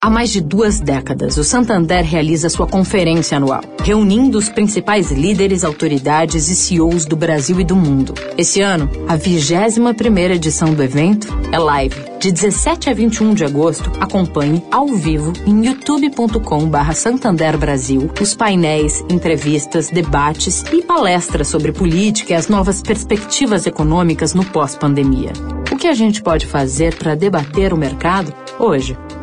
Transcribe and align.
Há 0.00 0.08
mais 0.08 0.30
de 0.30 0.40
duas 0.40 0.78
décadas, 0.78 1.36
o 1.38 1.42
Santander 1.42 2.04
realiza 2.04 2.48
sua 2.48 2.68
conferência 2.68 3.36
anual, 3.36 3.62
reunindo 3.82 4.38
os 4.38 4.48
principais 4.48 5.10
líderes, 5.10 5.64
autoridades 5.64 6.48
e 6.48 6.54
CEOs 6.54 7.04
do 7.04 7.16
Brasil 7.16 7.58
e 7.58 7.64
do 7.64 7.74
mundo. 7.74 8.14
Esse 8.36 8.60
ano, 8.60 8.88
a 9.08 9.18
21ª 9.18 10.30
edição 10.30 10.72
do 10.72 10.84
evento 10.84 11.26
é 11.50 11.58
live. 11.58 11.96
De 12.20 12.30
17 12.30 12.88
a 12.88 12.94
21 12.94 13.34
de 13.34 13.44
agosto, 13.44 13.90
acompanhe 13.98 14.62
ao 14.70 14.86
vivo 14.86 15.32
em 15.44 15.66
youtube.com.br 15.66 16.92
Santander 16.94 17.58
Brasil 17.58 18.08
os 18.20 18.36
painéis, 18.36 19.02
entrevistas, 19.10 19.90
debates 19.90 20.62
e 20.72 20.80
palestras 20.80 21.48
sobre 21.48 21.72
política 21.72 22.34
e 22.34 22.36
as 22.36 22.46
novas 22.46 22.80
perspectivas 22.80 23.66
econômicas 23.66 24.32
no 24.32 24.44
pós-pandemia. 24.44 25.32
O 25.72 25.76
que 25.76 25.88
a 25.88 25.94
gente 25.94 26.22
pode 26.22 26.46
fazer 26.46 26.94
para 26.94 27.16
debater 27.16 27.74
o 27.74 27.76
mercado? 27.76 28.32
Hoje, 28.60 28.96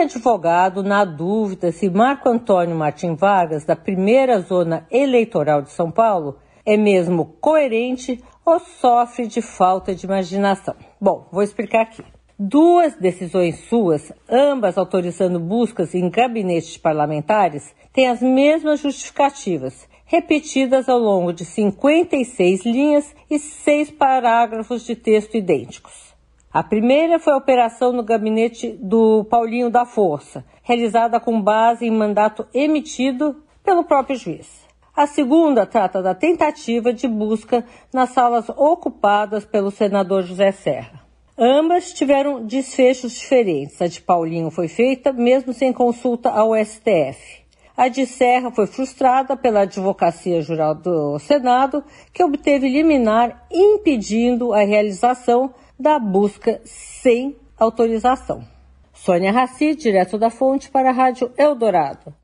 Advogado 0.00 0.82
na 0.82 1.04
dúvida 1.04 1.70
se 1.70 1.90
Marco 1.90 2.28
Antônio 2.28 2.74
Martim 2.74 3.14
Vargas, 3.14 3.66
da 3.66 3.76
primeira 3.76 4.40
zona 4.40 4.86
eleitoral 4.90 5.60
de 5.60 5.70
São 5.70 5.90
Paulo, 5.90 6.38
é 6.64 6.74
mesmo 6.74 7.36
coerente 7.38 8.18
ou 8.44 8.58
sofre 8.58 9.26
de 9.26 9.42
falta 9.42 9.94
de 9.94 10.06
imaginação. 10.06 10.74
Bom, 10.98 11.28
vou 11.30 11.42
explicar 11.42 11.82
aqui. 11.82 12.02
Duas 12.38 12.96
decisões 12.96 13.68
suas, 13.68 14.10
ambas 14.26 14.78
autorizando 14.78 15.38
buscas 15.38 15.94
em 15.94 16.08
gabinetes 16.08 16.78
parlamentares, 16.78 17.74
têm 17.92 18.08
as 18.08 18.22
mesmas 18.22 18.80
justificativas, 18.80 19.86
repetidas 20.06 20.88
ao 20.88 20.98
longo 20.98 21.30
de 21.30 21.44
56 21.44 22.64
linhas 22.64 23.14
e 23.30 23.38
seis 23.38 23.90
parágrafos 23.90 24.86
de 24.86 24.96
texto 24.96 25.36
idênticos. 25.36 26.09
A 26.52 26.64
primeira 26.64 27.20
foi 27.20 27.32
a 27.32 27.36
operação 27.36 27.92
no 27.92 28.02
gabinete 28.02 28.76
do 28.82 29.24
Paulinho 29.30 29.70
da 29.70 29.86
Força, 29.86 30.44
realizada 30.64 31.20
com 31.20 31.40
base 31.40 31.86
em 31.86 31.92
mandato 31.92 32.44
emitido 32.52 33.36
pelo 33.62 33.84
próprio 33.84 34.16
juiz. 34.16 34.66
A 34.96 35.06
segunda 35.06 35.64
trata 35.64 36.02
da 36.02 36.12
tentativa 36.12 36.92
de 36.92 37.06
busca 37.06 37.64
nas 37.92 38.10
salas 38.10 38.48
ocupadas 38.48 39.44
pelo 39.44 39.70
senador 39.70 40.24
José 40.24 40.50
Serra. 40.50 41.06
Ambas 41.38 41.92
tiveram 41.92 42.44
desfechos 42.44 43.12
diferentes. 43.12 43.80
A 43.80 43.86
de 43.86 44.00
Paulinho 44.00 44.50
foi 44.50 44.66
feita 44.66 45.12
mesmo 45.12 45.52
sem 45.52 45.72
consulta 45.72 46.30
ao 46.30 46.56
STF. 46.56 47.44
A 47.76 47.86
de 47.86 48.04
Serra 48.04 48.50
foi 48.50 48.66
frustrada 48.66 49.36
pela 49.36 49.60
Advocacia 49.60 50.42
Geral 50.42 50.74
do 50.74 51.16
Senado, 51.20 51.84
que 52.12 52.24
obteve 52.24 52.68
liminar 52.68 53.46
impedindo 53.50 54.52
a 54.52 54.64
realização 54.64 55.54
da 55.80 55.98
busca 55.98 56.60
sem 56.64 57.36
autorização. 57.58 58.44
Sônia 58.92 59.32
Raci, 59.32 59.74
direto 59.74 60.18
da 60.18 60.28
fonte 60.28 60.70
para 60.70 60.90
a 60.90 60.92
Rádio 60.92 61.32
Eldorado. 61.38 62.14